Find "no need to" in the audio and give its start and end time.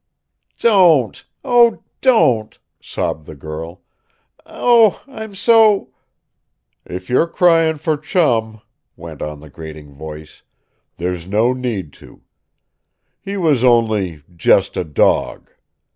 11.27-12.23